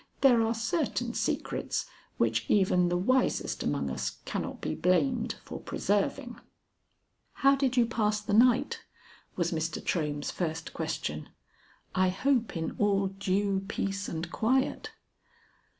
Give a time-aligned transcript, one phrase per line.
[0.21, 1.85] There are certain secrets
[2.17, 6.39] which even the wisest among us cannot be blamed for preserving.
[7.45, 8.79] "How did you pass the night?"
[9.35, 9.79] was Mr.
[9.79, 11.29] Trohm's first question.
[11.93, 14.89] "I hope in all due peace and quiet."